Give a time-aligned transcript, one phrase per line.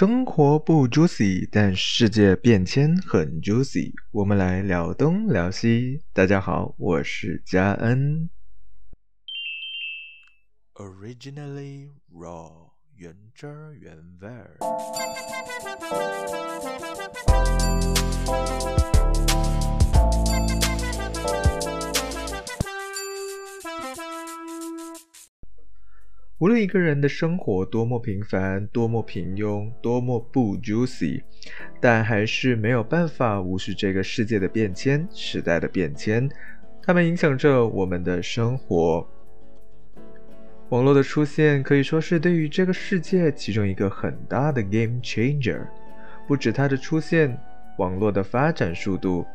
[0.00, 3.92] 生活不 juicy，但世界变迁很 juicy。
[4.12, 6.02] 我们来聊东聊西。
[6.14, 8.30] 大家好，我是佳恩。
[10.72, 13.46] Originally raw，原汁
[13.78, 14.56] 原味儿。
[26.40, 31.22] 无论一个人的生活多么平凡、多么平庸、多么不 juicy，
[31.78, 36.26] 但还是没有办法无视这个世界的变迁、时代的变迁，
[36.82, 39.06] 它们影响着我们的生活。
[40.70, 45.60] 网络的出现可以说是对于这个世界其中一个很大的 game changer。
[46.26, 47.38] 不止它的出现，
[47.76, 49.26] 网络的发展速度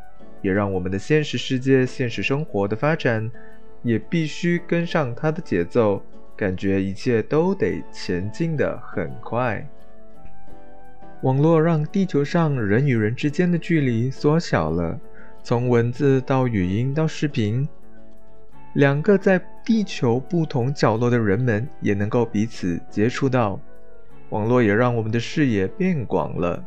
[0.42, 3.30] 也让我们的现实世界、现实生活的发展
[3.84, 6.04] 也必须跟上它的节奏。
[6.36, 9.66] 感觉一切都得前进的很快。
[11.22, 15.00] 网络让地球上人与人之间的距离缩小了，
[15.42, 17.68] 从文字到语音到视频，
[18.74, 23.60] 两个在地球不同角落的人们也能够彼此接触到。
[24.30, 26.64] 网络也让我们的视野变广了，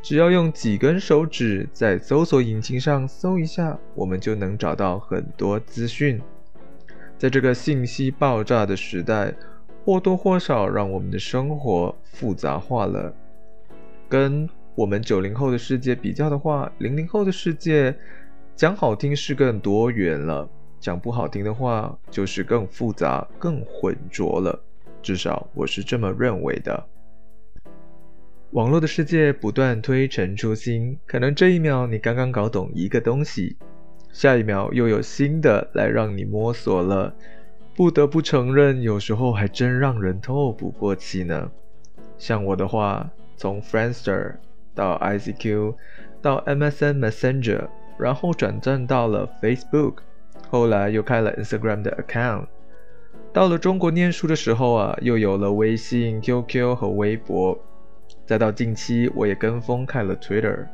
[0.00, 6.20] 只要用几根手指在搜索引擎上搜一下，我们就能找到很多资讯。
[7.20, 9.34] 在这个信息爆炸的时代，
[9.84, 13.14] 或多或少让我们的生活复杂化了。
[14.08, 17.94] 跟我们九零后的世界比较的话，零零后的世界
[18.56, 20.48] 讲好听是更多元了，
[20.80, 24.58] 讲不好听的话就是更复杂、更浑浊了。
[25.02, 26.86] 至少我是这么认为的。
[28.52, 33.58] 网络的世界不断推陈出新，可能这一秒你刚刚搞懂一个东西。
[34.12, 37.14] 下一秒又有新的来让你摸索了，
[37.76, 41.50] 不得不承认，有时候还真让人透不过气呢。
[42.18, 44.34] 像我的话，从 Friendster
[44.74, 45.74] 到 ICQ，
[46.20, 49.94] 到 MSN Messenger，然后转战到了 Facebook，
[50.50, 52.46] 后来又开了 Instagram 的 account。
[53.32, 57.56] 到了中国念书的时候啊，又有了微信、QQ 和微博，
[58.26, 60.66] 再到近期我也跟风开了 Twitter。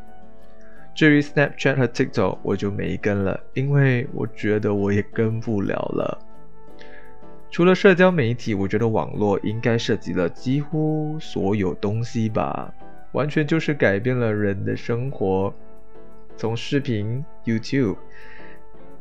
[0.96, 6.18] 至于 Snapchat 和 TikTok，我就没跟了，因为我觉得我也跟不了了。
[7.50, 12.72] 除了社交媒体，我觉得网络应该涉及了几乎所有东西吧，
[13.12, 15.52] 完全就是改变了人的生活。
[16.34, 17.98] 从视频 YouTube、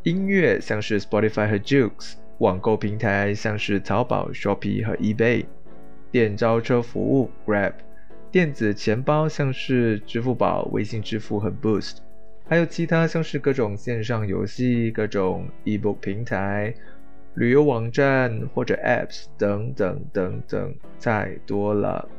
[0.03, 5.45] 音乐像是 Spotify 和 j u k e s、网购平台像是淘宝、Shopee 和 eBay、
[6.11, 7.71] 电召车服务 Grab。
[8.35, 11.99] 电子钱包像是支付宝、微信支付和 Boost，
[12.49, 16.75] 还有其他像是各种线上游戏、各种 ebook 平台、
[17.35, 22.09] 旅游网站或者 apps 等等等等，太多了。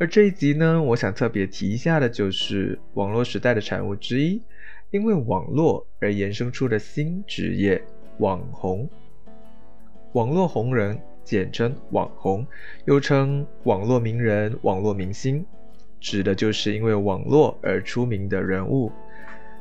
[0.00, 4.42] 而这一集呢，我想特别提一下的就是网络时代的产物之一，
[4.90, 7.80] 因为网络而衍生出的新职业——
[8.18, 8.90] 网红、
[10.14, 10.98] 网络红人。
[11.24, 12.46] 简称网红，
[12.84, 15.44] 又称网络名人、网络明星，
[15.98, 18.92] 指的就是因为网络而出名的人物。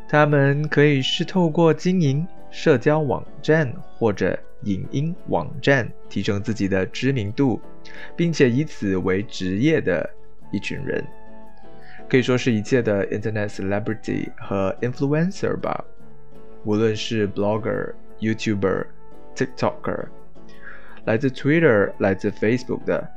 [0.07, 7.59] 他们可以是透过经营社交网站或者影音网站提升自己的知名度，
[8.15, 10.07] 并且以此为职业的
[10.51, 11.03] 一群人，
[12.07, 15.83] 可以说是一切的 Internet celebrity 和 influencer 吧。
[16.65, 18.85] 无论是 blogger、YouTuber、
[19.35, 20.07] TikToker。
[21.05, 23.07] 来自 Twitter、来自 Facebook 的，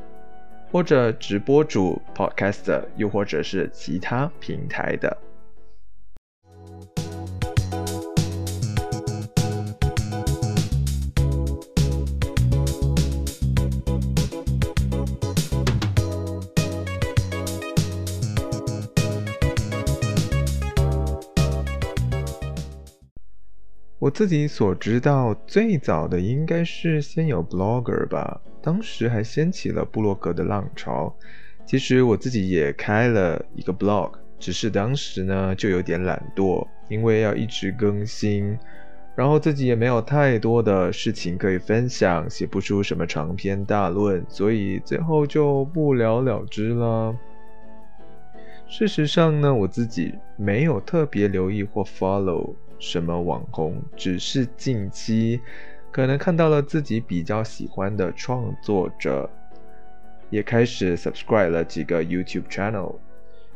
[0.72, 5.16] 或者直播主、Podcast，又或者是其他平台的。
[24.16, 31.14] 自己所知道，最早的应该是先有 blogger 吧，当时还掀起了布洛格的浪潮。
[31.66, 38.58] 其实我自己也开了一个 blog，只是当时呢就有点懒惰，因为要一直更新，
[39.14, 47.14] 然后自己也没有太多的事情可以分享，写不出什么长篇大论，所以最后就不了了之了。
[48.66, 52.54] 事实上呢，我自己没有特别留意或 follow。
[52.78, 53.82] 什么网红？
[53.96, 55.40] 只是近期
[55.90, 59.28] 可能看到了自己比较喜欢的创作者，
[60.30, 62.96] 也开始 subscribe 了几个 YouTube channel，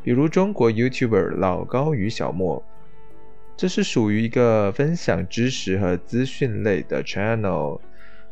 [0.02, 2.62] 比如中国 YouTuber 老高与小莫，
[3.56, 7.78] 这是属于一个分享知识和资讯类的 channel，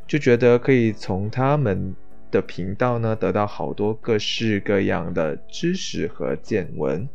[0.06, 1.94] 就觉得可以从他们
[2.31, 7.06] 的频道呢，得到好多各式各样的知识和见闻。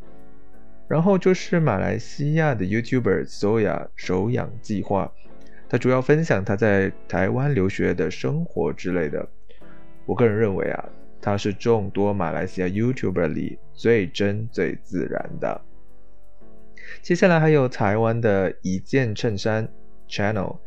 [0.87, 5.11] 然后就是马来西亚的 YouTuber Soya 手养计划，
[5.69, 9.27] 他主要分享他在台湾留学的生活之类的。
[10.05, 10.89] 我个人认为啊，
[11.21, 15.61] 他是众多马来西亚 YouTuber 里最真最自然的。
[17.01, 19.67] 接下来还有台湾的一件衬衫
[20.07, 20.57] Channel。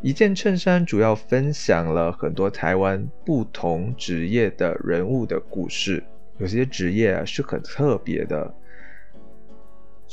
[0.00, 6.04] 一件衬衫主要分享了很多台湾不同职业的人物的故事，
[6.36, 8.54] 有些职业啊是很特别的，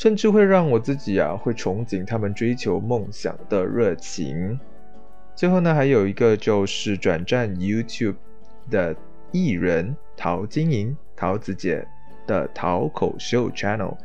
[0.01, 4.59] 甚至会让我自己啊会憧憬他们追求梦想的热情。
[5.35, 8.15] 最后呢，还有一个就是转战 YouTube
[8.71, 8.95] 的
[9.31, 11.87] 艺人陶晶莹、桃子姐
[12.25, 13.95] 的桃口秀 Channel。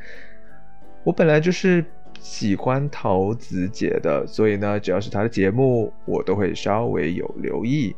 [1.03, 1.83] 我本来就是。
[2.19, 7.95] 喜欢桃子姐的，所以呢，只要是她的节目，我都会稍微有留意。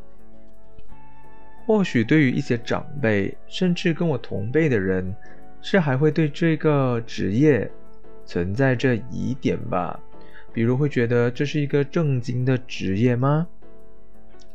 [1.64, 5.14] 或许对于一些长辈，甚至跟我同辈的人，
[5.62, 7.70] 是还会对这个职业
[8.28, 9.98] 存在着疑点吧。
[10.52, 13.48] 比如会觉得这是一个正经的职业吗？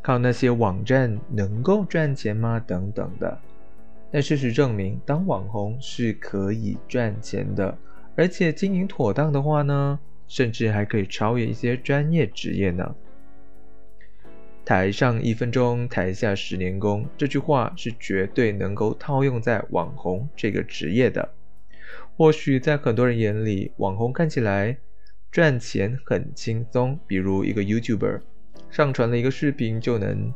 [0.04, 2.64] 靠那些网站能够赚钱吗？
[2.68, 3.40] 等等的。
[4.12, 7.76] 但事实证明，当网红是可以赚钱的。
[8.16, 12.96] 而且经营妥当的话呢，甚至还可以超越一些专业职业呢。
[14.64, 21.28] 台上一分钟，台下十年功，这句话是绝对能够套用在网红这个职业的。
[22.16, 24.78] 或许在很多人眼里，网红看起来
[25.32, 28.22] 赚钱很轻松，比如一个 YouTuber
[28.70, 30.32] 上传了一个视频就能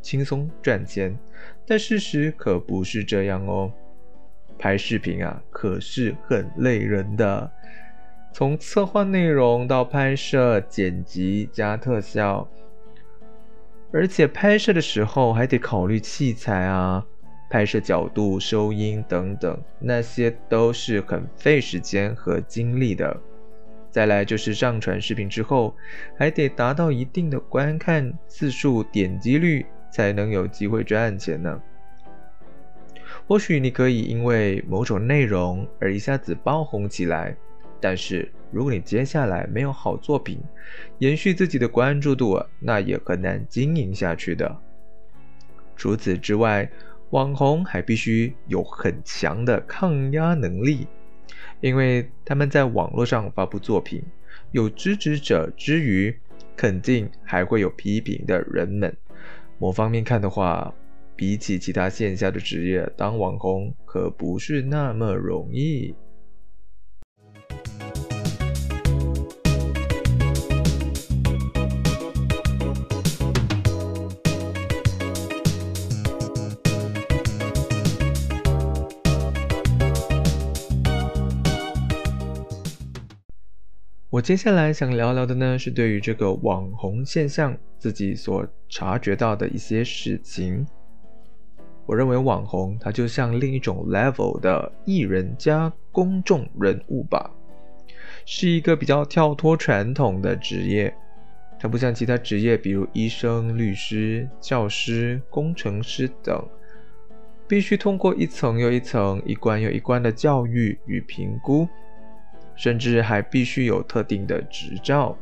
[0.00, 1.18] 轻松赚钱，
[1.66, 3.72] 但事实可不是这样哦。
[4.58, 7.50] 拍视频啊，可是很累人的。
[8.32, 12.48] 从策划内容到拍摄、剪辑加特效，
[13.92, 17.04] 而且拍摄的时候还得考虑器材啊、
[17.50, 23.16] 拍摄角度、收音等等，那些都是很费时间和精力的。
[23.90, 25.74] 再来就是上传视频之后，
[26.16, 31.60] 还得达到一定的观看次数、点击率，才能有机会赚钱呢。
[33.26, 37.34] 或许你可以因为某种内容而一下子爆红起来，
[37.80, 40.38] 但是如果你接下来没有好作品，
[40.98, 44.54] 延续自己的关注度，那也很难经营下去的。
[45.76, 46.70] 除此之外，
[47.10, 50.86] 网红还必须有很强的抗压能力，
[51.60, 54.02] 因为他们在网络上发布作品，
[54.52, 56.14] 有支持者之余，
[56.54, 58.94] 肯定还会有批评的人们。
[59.58, 60.74] 某方面看的话，
[61.16, 65.94] 比起其他线下的职业，当网红可不是那么容易。
[84.18, 90.66] 我接下来想聊聊的呢，是对于这个网红现象自己所察觉到的一些事情。
[91.86, 97.30] 我认为网红他就像另一种 level 的艺人加公众人物吧，
[98.26, 100.92] 是一个比较跳脱传统的职业。
[101.56, 106.44] 它不像其他职业，比如医生、律师、教师、工程师等，
[107.46, 111.68] 必须通过一层又一层、一关又一关的教育与评估，
[112.58, 115.16] 甚至还必须有特定的执照。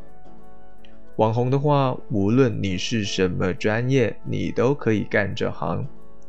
[1.16, 5.86] 网红的话，无论你是什么专业，你都可以干这行。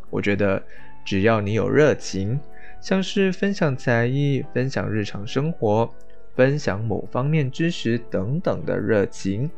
[0.10, 0.62] 我觉得，
[1.06, 2.38] 只要你有热情，
[2.82, 5.90] 像是分享才艺、分享日常生活、
[6.36, 9.50] 分享某方面知识等等的热情，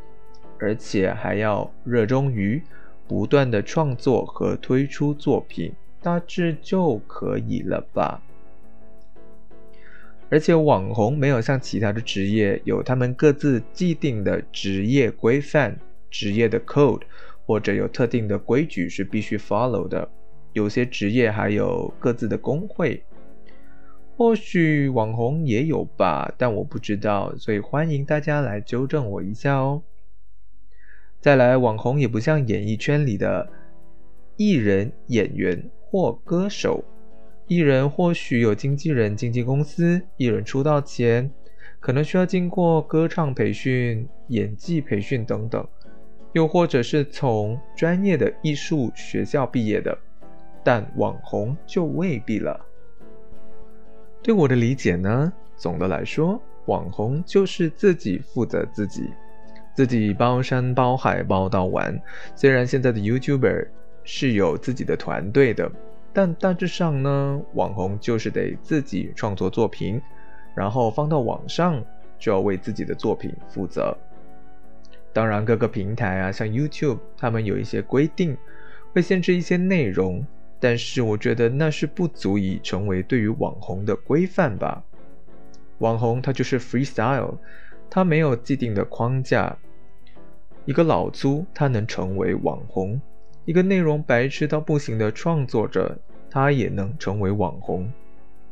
[0.60, 2.62] 而且还要热衷于
[3.08, 8.22] 不断的创作和推出作品，大致就可以了吧。
[10.32, 17.02] 而且网红没有像其他的职业有他们各自既定的职业规范、职业的 code，
[17.46, 20.08] 或者有特定的规矩是必须 follow 的。
[20.54, 23.04] 有些职业还有各自的工会，
[24.18, 29.82] 或许网红也有吧，但我不知道，所以欢迎大家来纠正我一下哦。
[31.22, 33.50] 再来，网红也不像演艺圈里的
[34.38, 36.84] 艺人、演员或歌手，
[37.50, 41.32] 艺人或许有经纪人、经纪公司，艺人出道前
[41.80, 45.68] 可能需要经过歌唱培训、演技培训等等，
[46.34, 49.98] 又或者是从专业的艺术学校毕业的。
[50.64, 52.64] 但网红就未必了。
[54.22, 59.10] 对我的理解呢，总的来说，网红就是自己负责自己，
[59.76, 62.00] 自己包山包海包到完。
[62.36, 63.70] 虽然现在的 YouTuber
[64.04, 65.72] 是有自己的团队的，
[66.12, 70.02] 但大致上呢，网红就是得自己创作作品，
[70.56, 71.84] 然后放到网上
[72.18, 73.96] 就要为自己的作品负责。
[75.14, 78.38] 当然，各个平台啊，像 YouTube，他们有一些规定，
[78.94, 80.26] 会限制一些内容，
[80.60, 84.84] 但是我觉得那是不足以成为对于网红的规范吧。
[85.80, 87.38] 网红他就是 freestyle，
[87.90, 89.58] 他没有既定的框架。
[90.66, 93.02] 一个老粗他能成为网红，
[93.50, 95.98] 一个内容白痴到不行的创作者，
[96.30, 97.92] 他也能成为网红，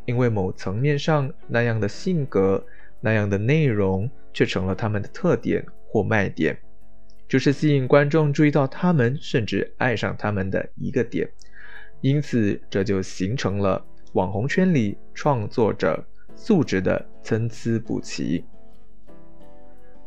[0.05, 2.65] 因为某层面上那样的性格、
[2.99, 6.57] 那样的内容却成了他们的特点或卖点，
[7.27, 11.29] 就是吸引观众注意到他们，甚至爱上他们的一个点。
[12.01, 16.03] 因此，这就形成了网红圈里创作者。
[16.33, 18.43] 素质的参差不齐。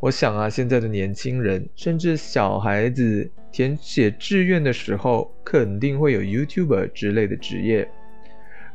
[0.01, 7.87] 我想啊，现在的年轻人，甚至小孩子填写志愿的时候，肯定会有 YouTuber 之类的职业。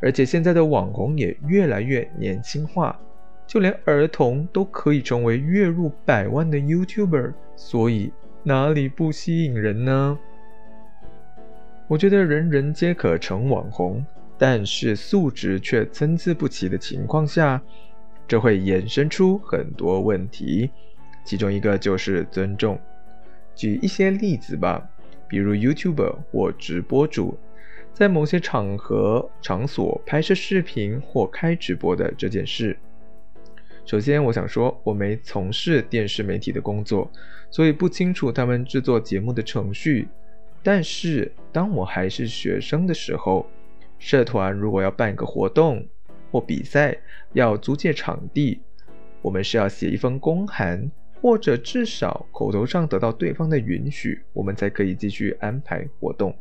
[0.01, 2.97] 而且现在的网红也越来越年轻化，
[3.45, 8.13] 就连儿童都可以成为月入百万的 YouTuber，所以
[8.45, 10.17] 哪里不吸引人呢？
[11.89, 14.07] 我觉得人人皆可成网红。
[14.39, 17.61] 但是素质却参差不齐的情况下，
[18.29, 20.71] 这会衍生出很多问题，
[21.27, 22.81] 其中一个就是尊重。
[23.55, 24.89] 举一些例子吧，
[25.29, 27.37] 比如 YouTuber 或直播主，
[27.93, 32.79] 在某些场合场所拍摄视频或开直播的这件事。
[33.85, 37.11] 首先，我想说，我没从事电视媒体的工作，
[37.51, 40.09] 所以不清楚他们制作节目的程序。
[40.63, 43.47] 但是，当我还是学生的时候，
[43.99, 45.87] 社团如果要办一个活动
[46.31, 46.97] 或比赛，
[47.33, 48.61] 要租借场地，
[49.23, 56.37] 我们是要写一封公函，或者至少口头上得到对方的允许，我们才可以继续安排活动。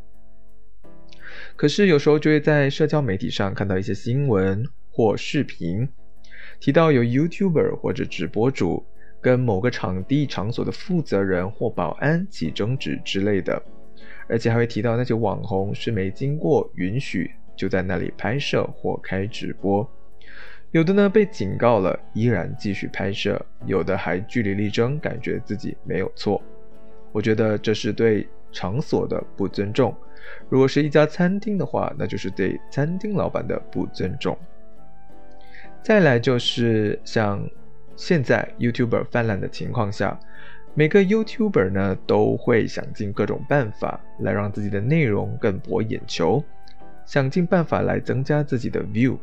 [1.55, 5.87] 可是有时候就会在社交媒体上看到一些新闻或视频，
[6.59, 8.85] 提到有 YouTuber 或者直播主
[9.21, 13.61] 跟某个场地场所的负责人或保安起争执之类的，
[14.29, 17.31] 而且还会提到那些网红是没经过允许。
[17.57, 19.89] 就在那里拍摄或开直播，
[20.75, 23.33] 有的呢被警告了，依然继续拍摄；
[23.65, 26.43] 有的还据理力争，感觉自己没有错。
[27.13, 29.95] 我觉得这是对场所的不尊重。
[30.49, 34.37] 如果是一家餐厅的话，那就是对餐厅老板的不尊重。
[35.81, 37.49] 再来就是像
[37.95, 40.19] 现在 YouTuber 泛滥的情况下，
[40.73, 46.43] 每个 YouTuber 呢都会想尽各种办法来让自己的内容更博眼球。
[47.05, 49.17] 想尽办法来增加自己的 view，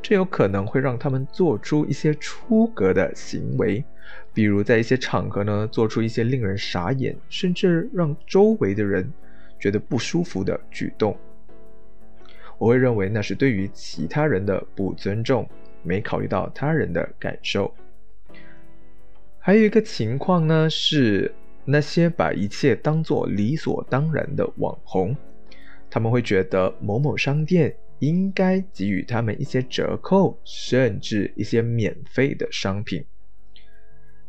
[0.00, 3.84] 这有可能会让他们做出一些出格的行为，
[4.32, 9.12] 比如在一些场合呢做出一些令人傻眼，甚至让周围的人
[9.58, 11.16] 觉得不舒服的举动。
[12.56, 15.48] 我会认为那是对于其他人的不尊重，
[15.82, 17.72] 没考虑到他人的感受。
[19.38, 21.32] 还有一个情况呢，是
[21.64, 25.16] 那些把一切当做理所当然的网红。
[25.90, 33.04] 他们会觉得某某商店应该给予他们一些折扣，甚至一些免费的商品，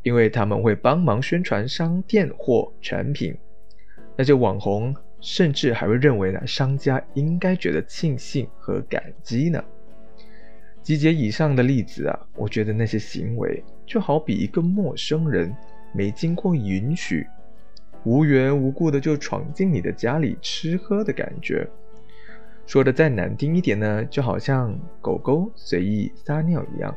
[0.03, 3.35] 因为他们会帮忙宣传商店或产品。
[4.17, 9.63] 那些网红甚至还会认为呢，商家应该觉得庆幸和感激呢。
[10.81, 15.55] 集结以上的例子啊，我觉得那些行为就好比一个陌生人
[15.93, 17.27] 没经过允许。
[18.05, 21.67] 无缘无故的就闯进你的家里吃喝的感觉，
[22.69, 26.95] 说的再难听一点呢，就好像狗狗随意撒尿一样。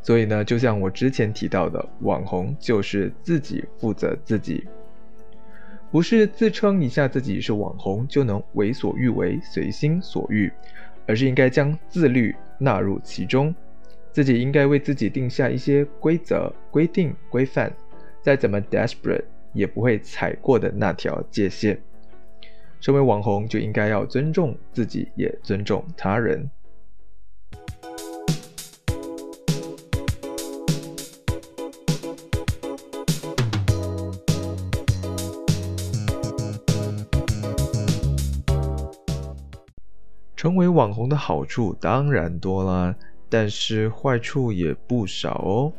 [0.00, 4.64] 所以呢，就像我之前提到的，网红就是自己负责自己，
[5.90, 10.52] 不是自称一下自己是网红就能为所欲为、随心所欲，
[11.08, 13.52] 而是应该将自律纳入其中，
[14.12, 17.72] 自己应该为自己定下一些规则、规定、规范。
[18.22, 21.76] 再怎么 desperate 也不会踩过的那条界限。
[22.80, 26.50] 身为网红就应该要尊重自己，也尊重他人。
[40.34, 42.96] 成为网红的好处当然多啦，
[43.28, 45.72] 但是坏处也不少哦。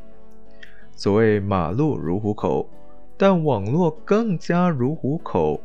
[0.95, 2.69] 所谓马路如虎口，
[3.17, 5.59] 但网络更加如虎口，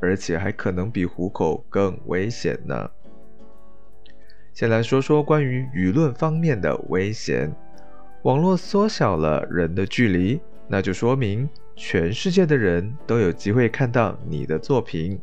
[0.00, 2.90] 而且还可能比虎口更危险呢。
[4.52, 7.54] 先来说说关于舆论方面的危险。
[8.22, 15.20] 网络缩小了人的距离，那就说明全世界的人都有机会看到你的作品。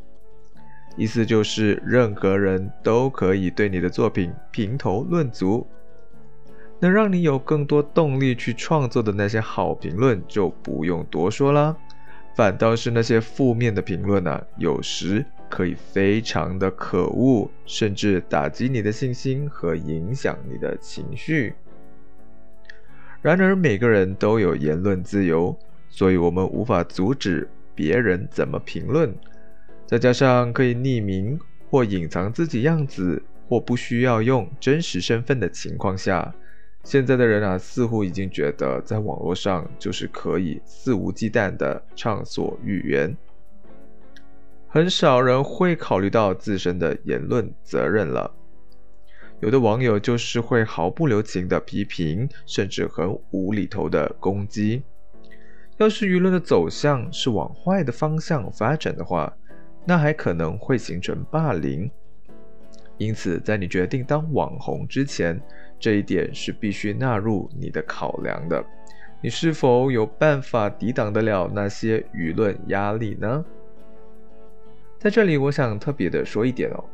[0.95, 5.65] 意思就是任何人都可以对你的作品评头论足。
[6.79, 11.75] 能让你有更多动力去创作的那些好评论就不用多说了，
[12.35, 21.53] 反倒是那些负面的评论呢，有时可以非常的可恶，甚至打击你的信心和影响你的情绪。
[23.21, 25.55] 然而，每个人都有言论自由，
[25.89, 29.13] 所以我们无法阻止别人怎么评论。
[29.85, 36.33] 再加上可以匿名或隐藏自己样子，或不需要用真实身份的情况下。
[36.83, 43.15] 现在的人啊，似乎已经觉得在网络上就是可以肆无忌惮地畅所欲言，
[44.67, 48.35] 很少人会考虑到自身的言论责任了。
[49.39, 54.83] 有的网友就是会毫不留情的批评，甚至很无厘头的攻击。
[55.77, 59.33] 要是舆论的走向是往坏的方向发展的话，
[59.85, 61.89] 那还可能会形成霸凌。
[62.97, 65.41] 因此，在你决定当网红之前，
[65.83, 68.63] 这一点是必须纳入你的考量的。
[69.19, 73.43] 你是否有办法抵挡得了那些舆论压力呢？
[74.97, 76.85] 在这里，我想特别的说一点哦，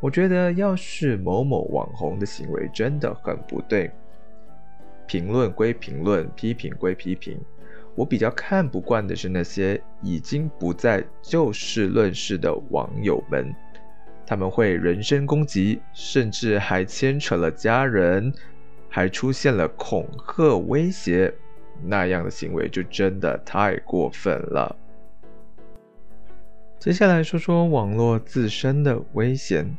[0.00, 3.90] 我觉得要是某某网红的行为真的很不对，
[5.06, 7.38] 评论归评论，批评归批评，
[7.94, 13.54] 我比较看不惯的是那些已经不再就事论事的网友们。
[14.28, 18.30] 他们会人身攻击，甚至还牵扯了家人，
[18.86, 21.32] 还出现了恐吓威胁，
[21.82, 24.76] 那样的行为就真的太过分了。
[26.78, 29.74] 接下来说说网络自身的危险，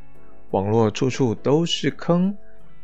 [0.50, 2.36] 网络处处都是坑，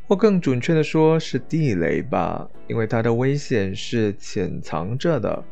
[0.07, 5.43] 或更准确的说是地雷吧，因为它的危险是潜藏着的。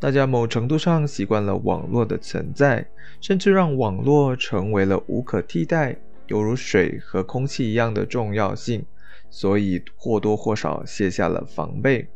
[0.00, 2.86] 大家某程度上习惯了网络的存在，
[3.20, 5.96] 甚至让网络成为了无可替代，
[6.28, 8.84] 犹如水和空气一样的重要性，
[9.28, 12.06] 所以或多或少卸下了防备。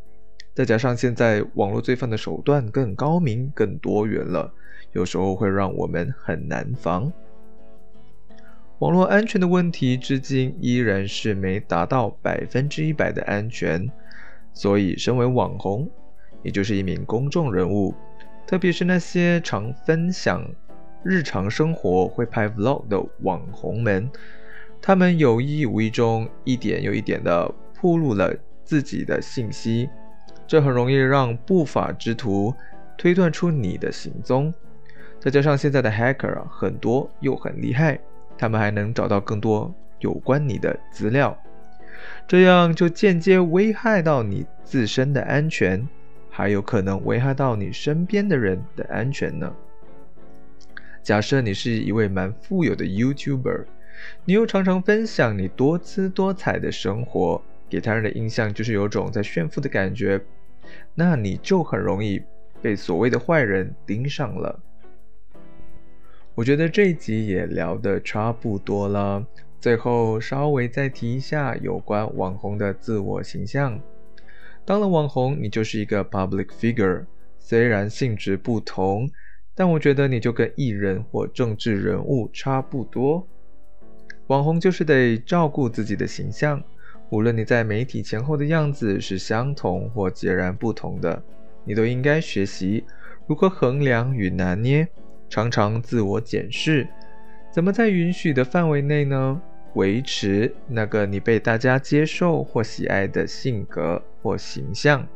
[0.54, 4.52] 再加上现在网络罪犯的手段更高明、更多元了，
[4.92, 7.12] 有时候会让我们很难防。
[8.78, 13.90] 网络安全的问题至今依然是没达到百分之一百的安全，
[14.54, 15.90] 所以身为网红。
[16.42, 17.94] 也就是一名公众人物，
[18.46, 20.44] 特别是那些常分享
[21.02, 24.10] 日常生活、会拍 vlog 的网红们，
[24.80, 29.88] 他们有意无意中一点又一点的暴露了自己的信息，
[30.46, 32.54] 这很容易让不法之徒
[32.96, 34.52] 推断出你的行踪。
[35.18, 37.98] 再加上现在的 hacker 很多又很厉害，
[38.36, 41.36] 他们还能找到更多有关你的资料，
[42.26, 45.88] 这样就间接危害到你自身的安全。
[46.34, 49.54] 还有可能危害到你身边的人的安全呢。
[51.02, 53.66] 假设你是一位蛮富有的 YouTuber，
[54.24, 60.18] 你又常常分享你多姿多彩的生活，给他人的印象就是有种在炫富的感觉，
[60.94, 62.22] 那你就很容易
[62.62, 64.58] 被所谓的坏人盯上了。
[66.34, 69.26] 我觉得这一集也聊得差不多了，
[69.60, 73.78] 最后稍微再提一下有关网红的自我形象。
[74.64, 77.04] 当了网红，你就是一个 public figure。
[77.38, 79.10] 虽然性质不同，
[79.54, 83.26] 但我觉得你就跟艺人或政治人物差不多。
[84.28, 86.62] 网红就是得照顾自己的形象，
[87.10, 91.22] 无论你在媒体前后的样子是相同或截然不同的，
[91.64, 92.84] 你都应该学习
[93.26, 94.88] 如何衡量与拿捏，
[95.28, 96.86] 常常自我检视，
[97.50, 99.42] 怎么在允许的范围内呢？
[99.74, 105.06] 维持那个你被大家接受或喜爱的性格或形象，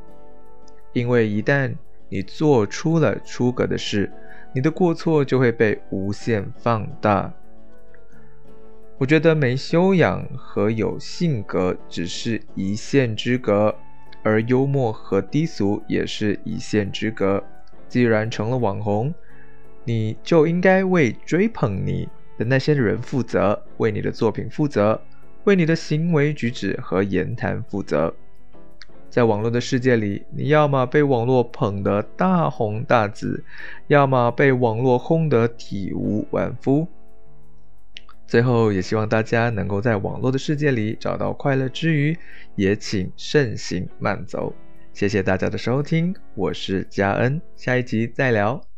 [0.93, 1.75] 因为一旦
[2.09, 4.11] 你做出了出格的事，
[4.55, 7.33] 你的过错就会被无限放大。
[8.99, 13.75] 我觉得没修养和有性格只是一线之隔，
[14.23, 17.45] 而幽默和低俗也是一线之隔。
[17.89, 19.13] 既然成了网红，
[19.85, 22.09] 你就应该为追捧你。
[22.39, 25.01] 的那些人负责为你的作品负责，
[25.45, 28.15] 为你的行为举止和言谈负责。
[29.09, 33.43] 在网络的世界里，你要么被网络捧得大红大紫，
[33.87, 36.87] 要么被网络轰得体无完肤。
[38.27, 42.19] 最后，也希望大家能够在网络的世界里找到快乐之余，
[42.57, 44.53] 也请慎行慢走。
[44.93, 48.76] 谢谢大家的收听，我是嘉恩，下一集再聊。